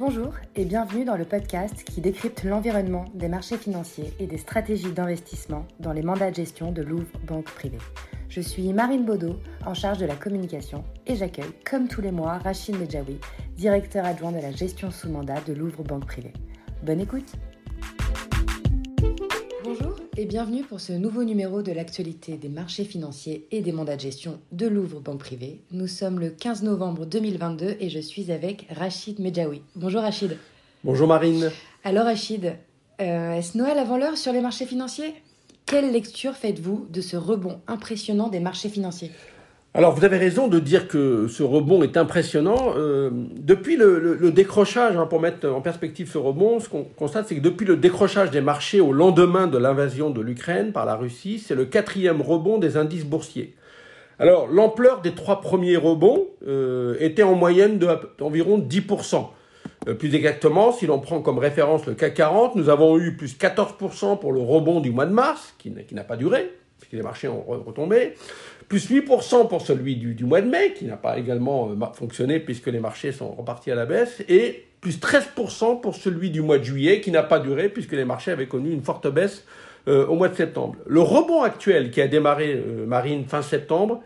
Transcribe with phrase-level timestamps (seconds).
[0.00, 4.92] Bonjour et bienvenue dans le podcast qui décrypte l'environnement des marchés financiers et des stratégies
[4.92, 7.76] d'investissement dans les mandats de gestion de Louvre Banque Privée.
[8.30, 9.36] Je suis Marine Baudot,
[9.66, 13.18] en charge de la communication, et j'accueille, comme tous les mois, Rachid Medjaoui,
[13.56, 16.32] directeur adjoint de la gestion sous mandat de Louvre Banque Privée.
[16.82, 17.34] Bonne écoute
[20.20, 24.02] et bienvenue pour ce nouveau numéro de l'actualité des marchés financiers et des mandats de
[24.02, 25.62] gestion de Louvre Banque Privée.
[25.70, 29.62] Nous sommes le 15 novembre 2022 et je suis avec Rachid Medjaoui.
[29.76, 30.36] Bonjour Rachid.
[30.84, 31.50] Bonjour Marine.
[31.84, 32.54] Alors Rachid,
[33.00, 35.14] euh, est-ce Noël avant l'heure sur les marchés financiers?
[35.64, 39.12] Quelle lecture faites-vous de ce rebond impressionnant des marchés financiers?
[39.72, 42.74] Alors vous avez raison de dire que ce rebond est impressionnant.
[42.76, 47.36] Euh, depuis le, décrochage, hein, pour mettre en perspective ce rebond, ce qu'on constate, c'est
[47.36, 51.38] que depuis le décrochage des marchés au lendemain de l'invasion de l'Ukraine par la Russie,
[51.38, 53.54] c'est le quatrième rebond des indices boursiers.
[54.18, 57.78] Alors l'ampleur des trois premiers rebonds euh, était en moyenne
[58.18, 59.28] d'environ 10%.
[59.88, 63.38] Euh, plus exactement, si l'on prend comme référence le CAC 40, nous avons eu plus
[63.38, 67.28] 14% pour le rebond du mois de mars, qui, n'a pas duré, puisque les marchés
[67.28, 68.14] ont retombé,
[68.70, 72.68] plus 8% pour celui du, mois de mai, qui n'a pas également euh, fonctionné puisque
[72.68, 76.62] les marchés sont repartis à la baisse, et plus 13% pour celui du mois de
[76.62, 79.44] juillet, qui n'a pas duré puisque les marchés avaient connu une forte baisse
[79.88, 80.76] euh, au mois de septembre.
[80.86, 84.04] Le rebond actuel qui a démarré, Marine, fin septembre,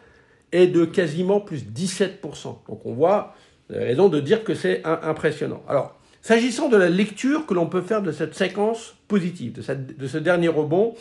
[0.50, 2.56] est de quasiment plus 17%.
[2.66, 3.34] Donc on voit
[3.68, 5.62] raison de dire que c'est impressionnant.
[5.68, 10.18] Alors, s'agissant de la lecture que l'on peut faire de cette séquence positive, de, ce
[10.18, 10.94] dernier rebond,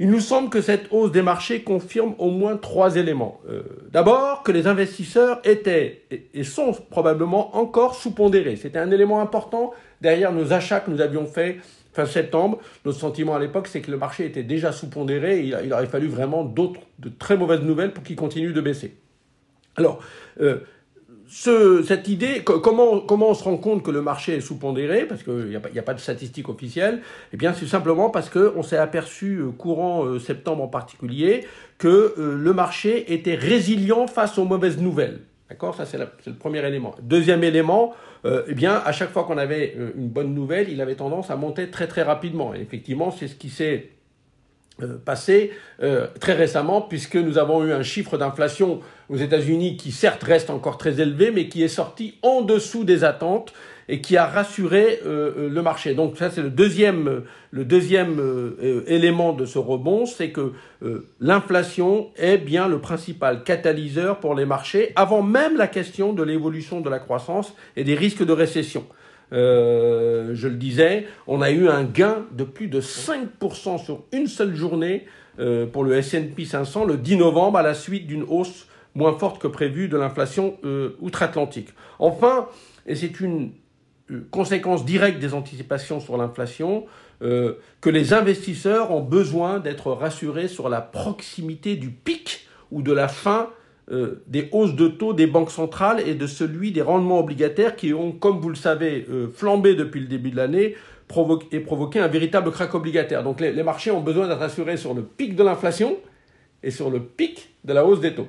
[0.00, 3.40] il nous semble que cette hausse des marchés confirme au moins trois éléments.
[3.48, 8.56] Euh, d'abord, que les investisseurs étaient et, sont probablement encore sous-pondérés.
[8.56, 11.56] C'était un élément important derrière nos achats que nous avions faits
[11.92, 12.58] fin septembre.
[12.84, 16.06] Notre sentiment à l'époque, c'est que le marché était déjà sous-pondéré il, il, aurait fallu
[16.06, 18.94] vraiment d'autres, de très mauvaises nouvelles pour qu'il continue de baisser.
[19.76, 20.00] Alors,
[20.40, 20.60] euh,
[21.28, 25.46] cette idée, comment, comment on se rend compte que le marché est sous-pondéré, parce qu'il
[25.46, 27.00] n'y a, a, pas de statistiques officielles
[27.32, 31.46] Eh bien, c'est simplement parce qu'on s'est aperçu, euh, courant euh, septembre en particulier,
[31.76, 35.20] que euh, le marché était résilient face aux mauvaises nouvelles.
[35.50, 35.74] D'accord?
[35.74, 36.94] Ça, c'est le premier élément.
[37.02, 37.94] Deuxième élément,
[38.24, 41.70] eh bien, à chaque fois qu'on avait une bonne nouvelle, il avait tendance à monter
[41.70, 42.54] très très rapidement.
[42.54, 43.88] Et effectivement, c'est ce qui s'est
[45.04, 45.52] passé
[45.82, 50.50] euh, très récemment, puisque nous avons eu un chiffre d'inflation aux États-Unis qui certes reste
[50.50, 53.52] encore très élevé, mais qui est sorti en dessous des attentes
[53.90, 55.94] et qui a rassuré euh, le marché.
[55.94, 58.20] Donc ça c'est le deuxième, le deuxième
[58.86, 60.52] élément de ce rebond, c'est que
[61.20, 66.80] l'inflation est bien le principal catalyseur pour les marchés, avant même la question de l'évolution
[66.80, 68.84] de la croissance et des risques de récession.
[69.32, 74.26] Euh, je le disais, on a eu un gain de plus de 5% sur une
[74.26, 75.06] seule journée
[75.38, 79.40] euh, pour le S&P 500 le 10 novembre à la suite d'une hausse moins forte
[79.40, 81.68] que prévue de l'inflation euh, outre-Atlantique.
[81.98, 82.48] Enfin,
[82.86, 83.52] et c'est une
[84.30, 86.86] conséquence directe des anticipations sur l'inflation,
[87.20, 93.08] que les investisseurs ont besoin d'être rassurés sur la proximité du pic ou de la
[93.08, 93.50] fin
[93.90, 97.94] euh, des hausses de taux des banques centrales et de celui des rendements obligataires qui
[97.94, 100.74] ont, comme vous le savez, euh, flambé depuis le début de l'année
[101.52, 103.22] et provoqué un véritable crack obligataire.
[103.22, 105.96] Donc les, marchés ont besoin d'être assurés sur le pic de l'inflation
[106.62, 108.28] et sur le pic de la hausse des taux.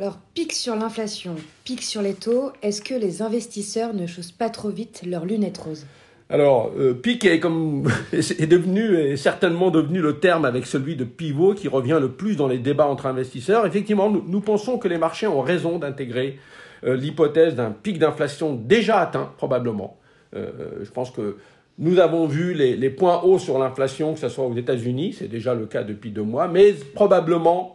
[0.00, 4.50] Alors, pic sur l'inflation, pic sur les taux, est-ce que les investisseurs ne chaussent pas
[4.50, 5.86] trop vite leurs lunettes roses?
[6.28, 11.54] Alors, euh, pic est, comme, est devenu, certainement devenu le terme avec celui de pivot
[11.54, 13.64] qui revient le plus dans les débats entre investisseurs.
[13.64, 16.38] Effectivement, nous, pensons que les marchés ont raison d'intégrer
[16.84, 19.98] euh, l'hypothèse d'un pic d'inflation déjà atteint, probablement.
[20.34, 20.50] Euh,
[20.82, 21.36] je pense que
[21.78, 25.28] nous avons vu les, les points hauts sur l'inflation, que ce soit aux États-Unis, c'est
[25.28, 27.74] déjà le cas depuis deux mois, mais probablement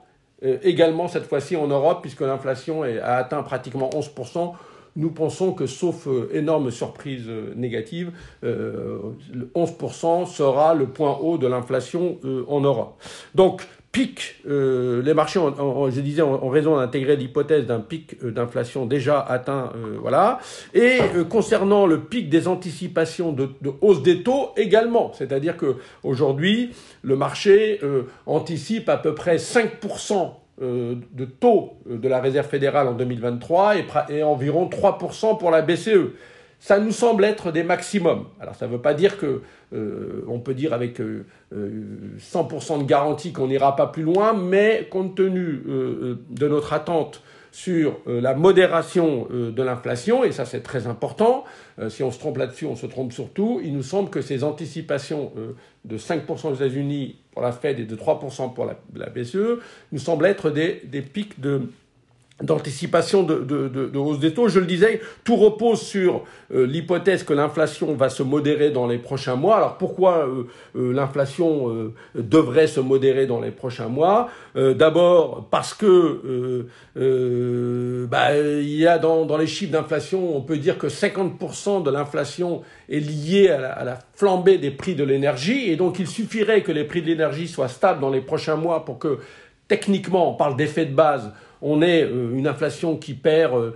[0.63, 4.53] également cette fois-ci en Europe, puisque l'inflation a atteint pratiquement 11%
[4.95, 8.11] nous pensons que, sauf euh, énorme surprise euh, négative,
[8.43, 13.01] 11% euh, sera le point haut de l'inflation en Europe.
[13.35, 19.73] Donc, pic, les marchés, je disais, ont, raison d'intégrer l'hypothèse d'un pic d'inflation déjà atteint,
[20.01, 20.39] voilà.
[20.73, 20.99] Et
[21.29, 23.49] concernant le pic des anticipations de,
[23.81, 26.71] hausse des taux également, c'est-à-dire que aujourd'hui,
[27.01, 27.81] le marché
[28.25, 29.71] anticipe à peu près 5%
[30.13, 30.25] euh,
[30.59, 33.75] de taux de la Réserve fédérale en 2023
[34.09, 36.11] et, environ 3% pour la BCE.
[36.59, 38.25] Ça nous semble être des maximums.
[38.39, 39.41] Alors ça ne veut pas dire que
[39.73, 41.03] euh, on peut dire avec 100%
[41.53, 47.99] euh, de garantie qu'on n'ira pas plus loin, mais compte tenu de notre attente sur
[48.07, 51.43] la modération de l'inflation, et ça c'est très important,
[51.89, 55.33] si on se trompe là-dessus, on se trompe surtout, il nous semble que ces anticipations
[55.83, 59.59] de 5% aux États-Unis pour la Fed et de 3% pour la, BCE,
[59.91, 61.63] nous semblent être des, pics de,
[62.41, 64.47] d'anticipation de, de, de, hausse des taux.
[64.47, 66.23] Je le disais, tout repose sur
[66.53, 69.57] euh, l'hypothèse que l'inflation va se modérer dans les prochains mois.
[69.57, 70.43] Alors pourquoi euh,
[70.75, 74.29] euh, l'inflation devrait se modérer dans les prochains mois?
[74.55, 76.65] D'abord parce que
[78.05, 81.91] bah, il y a dans, dans les chiffres d'inflation, on peut dire que 50% de
[81.91, 86.07] l'inflation est liée à la, à la flambée des prix de l'énergie, et donc il
[86.07, 89.19] suffirait que les prix de l'énergie soient stables dans les prochains mois pour que
[89.71, 91.31] techniquement, on parle d'effet de base,
[91.61, 93.71] on ait euh, une inflation qui perd euh,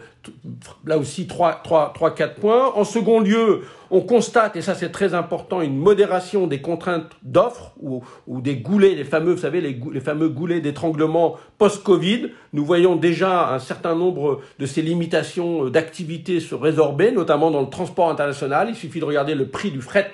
[0.86, 2.74] là aussi 3-4 points.
[2.76, 3.62] En second lieu,
[3.92, 8.02] on constate, et ça c'est très important, une modération des contraintes d'offres ou,
[8.42, 12.32] des goulets, les fameux, vous savez, les, les fameux goulets d'étranglement post-Covid.
[12.52, 17.62] Nous voyons déjà un certain nombre de ces limitations euh, d'activité se résorber, notamment dans
[17.62, 18.68] le transport international.
[18.68, 20.12] Il suffit de regarder le prix du fret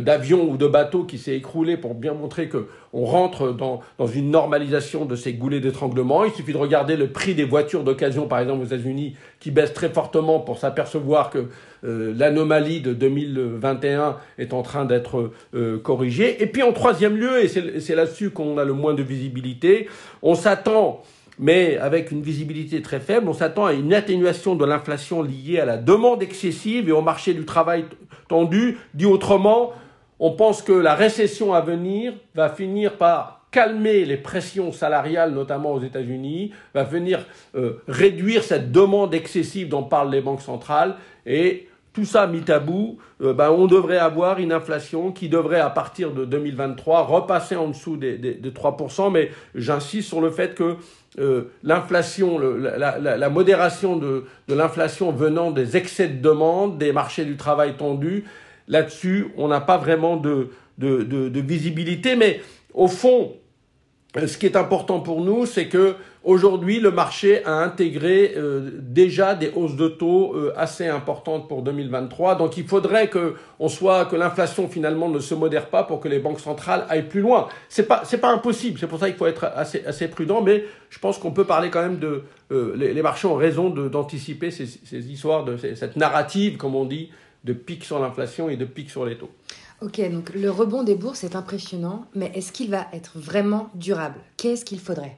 [0.00, 4.06] d'avion ou de bateau qui s'est écroulé pour bien montrer que on rentre dans, dans
[4.06, 6.24] une normalisation de ces goulets d'étranglement.
[6.24, 9.72] Il suffit de regarder le prix des voitures d'occasion, par exemple aux États-Unis, qui baisse
[9.72, 11.48] très fortement pour s'apercevoir que
[11.84, 16.42] euh, l'anomalie de 2021 est en train d'être euh, corrigée.
[16.42, 19.88] Et puis en troisième lieu, et c'est là-dessus qu'on a le moins de visibilité,
[20.22, 21.02] on s'attend
[21.38, 25.64] mais avec une visibilité très faible, on s'attend à une atténuation de l'inflation liée à
[25.64, 27.86] la demande excessive et au marché du travail
[28.28, 28.78] tendu.
[28.94, 29.72] Dit autrement,
[30.24, 35.72] on pense que la récession à venir va finir par calmer les pressions salariales, notamment
[35.72, 37.26] aux États-Unis, va venir
[37.56, 40.94] euh, réduire cette demande excessive dont parlent les banques centrales,
[41.26, 45.58] et tout ça mis à bout, euh, ben, on devrait avoir une inflation qui devrait,
[45.58, 50.54] à partir de 2023, repasser en dessous des, des, 3%, mais j'insiste sur le fait
[50.54, 50.76] que
[51.18, 57.76] euh, l'inflation, la, modération de l'inflation venant des excès de demande, des marchés du travail
[57.76, 58.24] tendus,
[58.68, 62.40] Là-dessus, on n'a pas vraiment de, visibilité, mais
[62.74, 63.32] au fond,
[64.14, 69.34] ce qui est important pour nous, c'est que aujourd'hui, le marché a intégré euh, déjà
[69.34, 72.34] des hausses de taux euh, assez importantes pour 2023.
[72.34, 73.36] Donc, il faudrait que
[73.68, 77.22] soit que l'inflation finalement ne se modère pas pour que les banques centrales aillent plus
[77.22, 77.48] loin.
[77.70, 78.78] C'est pas pas impossible.
[78.78, 80.42] C'est pour ça qu'il faut être assez prudent.
[80.42, 84.50] Mais je pense qu'on peut parler quand même de euh, les, marchés ont raison d'anticiper
[84.50, 87.10] ces, ces, histoires de cette narrative, comme on dit,
[87.44, 89.30] de pic sur l'inflation et de pic sur les taux.
[89.80, 94.20] Ok, donc le rebond des bourses est impressionnant, mais est-ce qu'il va être vraiment durable?
[94.36, 95.16] Qu'est-ce qu'il faudrait?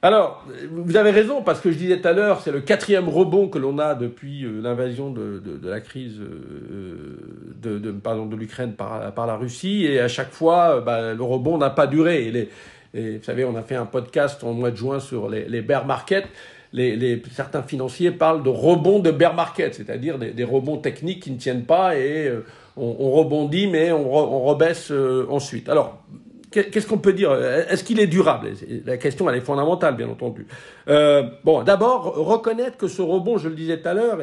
[0.00, 3.48] Alors, vous avez raison, parce que je disais tout à l'heure, c'est le quatrième rebond
[3.48, 7.18] que l'on a depuis euh, l'invasion de, la crise euh,
[7.60, 11.58] de, de l'Ukraine par, par, la Russie, et à chaque fois, euh, bah, le rebond
[11.58, 12.48] n'a pas duré.
[12.94, 15.62] Et, vous savez, on a fait un podcast en mois de juin sur les, les
[15.62, 16.28] bear markets
[16.72, 21.38] les, certains financiers parlent de rebond de bear market, c'est-à-dire des, rebonds techniques qui ne
[21.38, 22.44] tiennent pas et euh,
[22.76, 25.68] on, rebondit mais on, rebaisse euh, ensuite.
[25.68, 26.02] Alors,
[26.50, 27.32] qu'est-ce qu'on peut dire?
[27.32, 28.50] Est-ce qu'il est durable?
[28.84, 30.46] La question, elle est fondamentale, bien entendu.
[30.88, 34.18] Euh, bon, d'abord, reconnaître que ce rebond, je le disais tout à l'heure,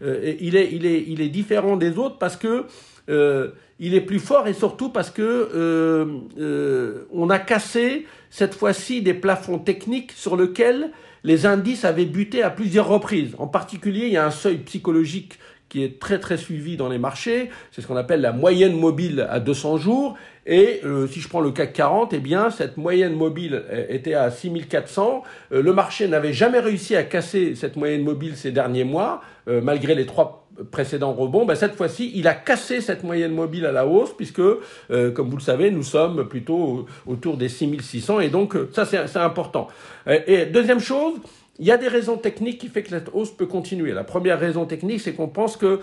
[0.00, 2.66] il est différent des autres parce que
[3.80, 6.28] il est plus fort et surtout parce que
[7.12, 10.90] on a cassé cette fois-ci des plafonds techniques sur lesquels
[11.24, 13.34] les indices avaient buté à plusieurs reprises.
[13.38, 15.38] En particulier, il y a un seuil psychologique
[15.68, 19.26] qui est très très suivi dans les marchés, c'est ce qu'on appelle la moyenne mobile
[19.28, 20.16] à 200 jours.
[20.46, 24.30] Et euh, si je prends le CAC 40, eh bien cette moyenne mobile était à
[24.30, 25.22] 6400.
[25.52, 29.60] Euh, le marché n'avait jamais réussi à casser cette moyenne mobile ces derniers mois, euh,
[29.60, 33.72] malgré les trois précédent rebond, ben cette fois-ci, il a cassé cette moyenne mobile à
[33.72, 38.28] la hausse, puisque, euh, comme vous le savez, nous sommes plutôt autour des 6600, et
[38.28, 39.68] donc euh, ça, c'est important.
[40.06, 41.14] Et, deuxième chose,
[41.58, 43.92] il y a des raisons techniques qui font que cette hausse peut continuer.
[43.92, 45.80] La première raison technique, c'est qu'on pense que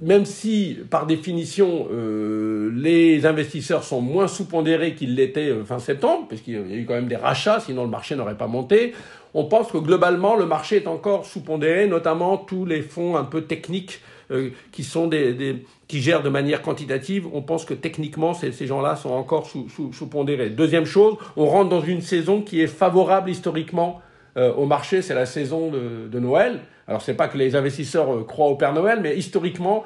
[0.00, 6.54] même si, par définition, euh, les investisseurs sont moins sous-pondérés qu'ils l'étaient fin septembre, puisqu'il
[6.54, 8.94] y a eu quand même des rachats, sinon le marché n'aurait pas monté,
[9.34, 13.42] on pense que globalement, le marché est encore sous-pondéré, notamment tous les fonds un peu
[13.42, 14.00] techniques
[14.30, 17.26] euh, qui sont des, qui gèrent de manière quantitative.
[17.32, 20.50] On pense que techniquement, ces, gens-là sont encore sous-pondérés.
[20.50, 24.00] Deuxième chose, on rentre dans une saison qui est favorable historiquement
[24.36, 26.60] euh, au marché, c'est la saison de, Noël.
[26.86, 29.84] Alors, c'est pas que les investisseurs euh, croient au Père Noël, mais historiquement,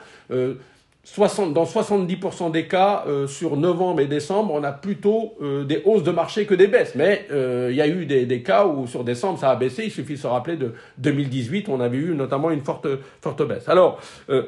[1.05, 5.81] 60, dans 70% des cas, euh, sur novembre et décembre, on a plutôt euh, des
[5.85, 6.95] hausses de marché que des baisses.
[6.95, 9.85] Mais euh, il y a eu des, des, cas où sur décembre, ça a baissé.
[9.85, 12.87] Il suffit de se rappeler de 2018, on avait eu notamment une forte,
[13.23, 13.69] forte baisse.
[13.69, 14.01] Alors,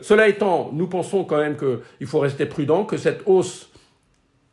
[0.03, 3.71] cela étant, nous pensons quand même qu'il faut rester prudent, que cette hausse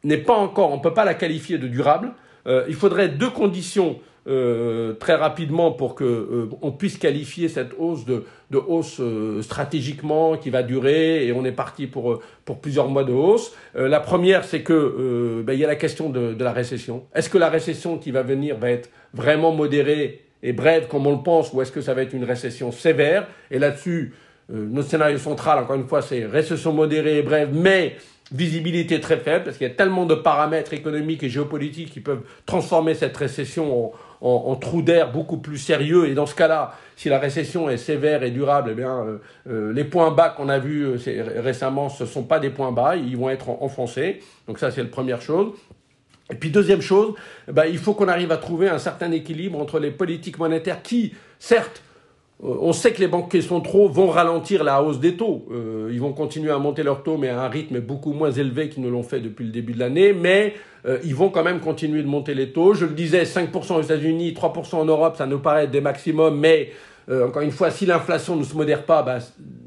[0.04, 2.14] n'est pas encore, on ne peut pas la qualifier de durable.
[2.48, 8.06] il faudrait deux conditions euh, très rapidement pour que euh, on puisse qualifier cette hausse
[8.06, 12.90] de, de hausse euh, stratégiquement qui va durer et on est parti pour pour plusieurs
[12.90, 13.56] mois de hausse.
[13.76, 17.06] la première, c'est que ben, il y a la question de, de la récession.
[17.14, 21.16] Est-ce que la récession qui va venir va être vraiment modérée est brève comme on
[21.16, 23.28] le pense ou est-ce que ça va être une récession sévère?
[23.52, 24.14] Et là-dessus,
[24.54, 27.96] euh, notre scénario central, encore une fois, c'est récession modérée et brève, mais
[28.32, 32.24] visibilité très faible, parce qu'il y a tellement de paramètres économiques et géopolitiques qui peuvent
[32.46, 36.08] transformer cette récession en, trou d'air beaucoup plus sérieux.
[36.08, 39.18] Et dans ce cas-là, si la récession est sévère et durable, eh bien, euh,
[39.50, 40.88] euh, les points bas qu'on a vus
[41.38, 44.20] récemment, ce ne sont pas des points bas, ils vont être enfoncés.
[44.48, 45.54] Donc ça, c'est la première chose.
[46.30, 47.14] Et puis deuxième chose,
[47.48, 50.82] eh ben, il faut qu'on arrive à trouver un certain équilibre entre les politiques monétaires
[50.82, 51.87] qui, certes, euh,
[52.40, 55.48] on sait que les banquiers centraux vont ralentir la hausse des taux.
[55.52, 58.70] Euh, ils vont continuer à monter leurs taux, mais à un rythme beaucoup moins élevé
[58.70, 60.14] qu'ils ne l'ont fait depuis le début de l'année.
[60.14, 60.54] Mais
[60.86, 62.76] euh, ils vont quand même continuer de monter les taux.
[62.76, 66.70] Je le disais, 5% aux États-Unis, 3% en Europe, ça nous paraît des maximums, mais
[67.10, 69.20] encore une fois, si l'inflation ne se modère pas, bah,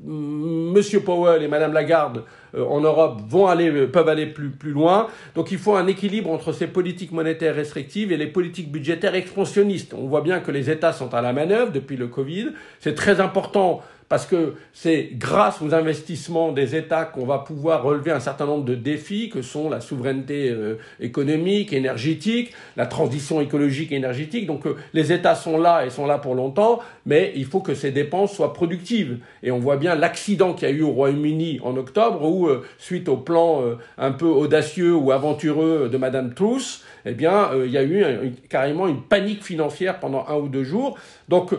[0.04, 4.72] Monsieur Powell et Madame Lagarde euh, en Europe vont aller, euh, peuvent aller plus, plus
[4.72, 5.08] loin.
[5.34, 9.94] Donc il faut un équilibre entre ces politiques monétaires restrictives et les politiques budgétaires expansionnistes.
[9.94, 12.48] On voit bien que les États sont à la manœuvre depuis le Covid.
[12.80, 18.10] C'est très important parce que c'est grâce aux investissements des États qu'on va pouvoir relever
[18.10, 23.92] un certain nombre de défis que sont la souveraineté euh, économique, énergétique, la transition écologique
[23.92, 24.48] et énergétique.
[24.48, 27.74] Donc euh, les États sont là et sont là pour longtemps, mais il faut que
[27.74, 29.18] ces dépenses soient productives.
[29.44, 32.66] Et on voit bien l'accident qu'il y a eu au Royaume-Uni en octobre où, euh,
[32.78, 33.62] suite au plan
[33.96, 38.88] un peu audacieux ou aventureux de Madame Truss, eh bien, il y a eu carrément
[38.88, 40.98] une panique financière pendant un ou deux jours.
[41.28, 41.54] Donc,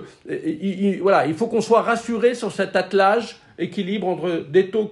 [1.02, 4.92] voilà, il faut qu'on soit rassuré sur cet attelage équilibre entre des taux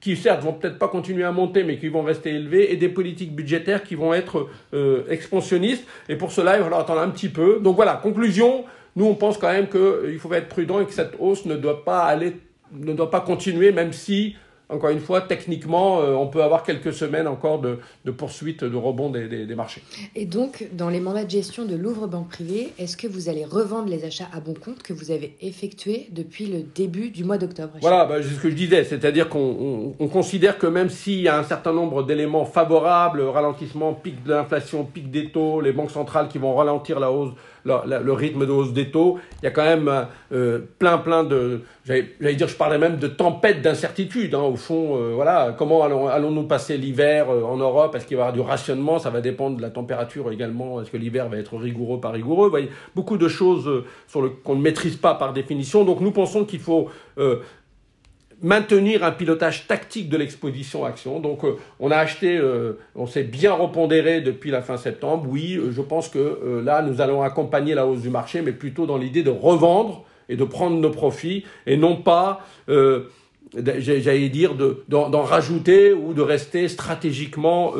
[0.00, 2.88] qui certes vont peut-être pas continuer à monter, mais qui vont rester élevés, et des
[2.88, 5.84] politiques budgétaires qui vont être euh, expansionnistes.
[6.08, 7.58] Et pour cela, il va falloir attendre un petit peu.
[7.60, 8.64] Donc voilà, conclusion,
[8.94, 11.84] nous on pense quand même qu'il faut être prudent et que cette hausse ne doit
[11.84, 12.36] pas aller,
[12.72, 14.36] ne doit pas continuer, même si
[14.68, 17.78] encore une fois, techniquement, euh, on peut avoir quelques semaines encore de,
[18.10, 19.82] poursuite de rebond des, marchés.
[20.16, 23.44] Et donc, dans les mandats de gestion de Louvre Banque Privée, est-ce que vous allez
[23.44, 27.38] revendre les achats à bon compte que vous avez effectués depuis le début du mois
[27.38, 31.28] d'octobre Voilà, bah, c'est ce que je disais, c'est-à-dire qu'on considère que même s'il y
[31.28, 35.92] a un certain nombre d'éléments favorables, ralentissement, pic de l'inflation, pic des taux, les banques
[35.92, 37.32] centrales qui vont ralentir la hausse
[37.66, 39.18] le, rythme de hausse des taux.
[39.42, 43.08] Il y a quand même euh, plein, plein de, j'allais dire, je parlais même de
[43.08, 44.34] tempêtes d'incertitude.
[44.34, 47.94] Hein, au fond, euh, voilà, comment allons-nous passer l'hiver euh, en Europe?
[47.94, 48.98] Est-ce qu'il va y avoir du rationnement?
[48.98, 50.80] Ça va dépendre de la température également.
[50.80, 52.46] Est-ce que l'hiver va être rigoureux, pas rigoureux?
[52.46, 55.84] Vous voyez, beaucoup de choses sur qu'on ne maîtrise pas par définition.
[55.84, 56.88] Donc nous pensons qu'il faut
[58.42, 61.20] maintenir un pilotage tactique de l'exposition action.
[61.20, 65.26] Donc euh, on a acheté, euh, on s'est bien repondéré depuis la fin septembre.
[65.28, 68.86] Oui, euh, je pense que là, nous allons accompagner la hausse du marché, mais plutôt
[68.86, 72.40] dans l'idée de revendre et de prendre nos profits, et non pas,
[73.54, 74.54] j'allais dire,
[74.88, 77.74] d'en rajouter ou de rester stratégiquement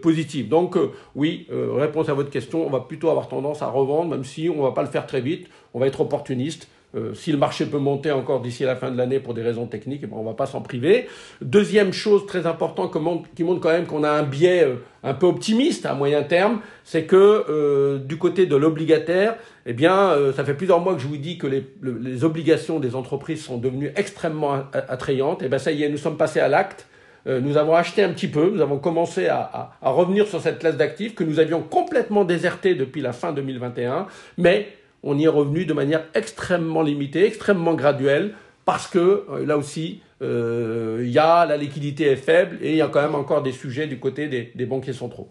[0.00, 0.48] positif.
[0.48, 0.76] Donc
[1.14, 4.56] oui, réponse à votre question, on va plutôt avoir tendance à revendre, même si on
[4.56, 6.68] ne va pas le faire très vite, on va être opportuniste.
[6.94, 9.66] Euh, si le marché peut monter encore d'ici la fin de l'année pour des raisons
[9.66, 11.08] techniques, eh ben, on ne va pas s'en priver.
[11.40, 12.92] Deuxième chose très importante
[13.34, 16.60] qui montre quand même qu'on a un biais euh, un peu optimiste à moyen terme,
[16.84, 17.16] c'est que
[17.48, 21.38] euh, du côté de l'obligataire, eh bien, ça fait plusieurs mois que je vous dis
[21.38, 25.42] que les, obligations des entreprises sont devenues extrêmement attrayantes.
[25.42, 26.86] Et eh bien ça y est, nous sommes passés à l'acte.
[27.26, 30.76] nous avons acheté un petit peu, nous avons commencé à, à revenir sur cette classe
[30.76, 34.68] d'actifs que nous avions complètement désertée depuis la fin 2021, mais
[35.02, 40.00] on y est revenu de manière extrêmement limitée, extrêmement graduelle, parce que euh, là aussi,
[40.22, 43.42] euh, il y a la liquidité est faible et il y a quand même encore
[43.42, 45.28] des sujets du côté des, des banquiers centraux.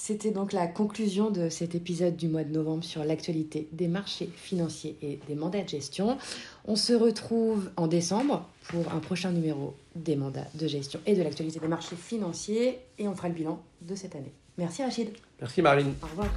[0.00, 4.30] C'était donc la conclusion de cet épisode du mois de novembre sur l'actualité des marchés
[4.36, 6.18] financiers et des mandats de gestion.
[6.66, 11.22] On se retrouve en décembre pour un prochain numéro des mandats de gestion et de
[11.22, 14.32] l'actualité des marchés financiers et on fera le bilan de cette année.
[14.56, 15.08] Merci Rachid.
[15.40, 15.92] Merci Marine.
[16.02, 16.28] Au revoir.